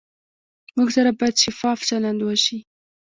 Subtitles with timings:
[0.75, 2.59] موټر سره باید شفاف چلند وشي.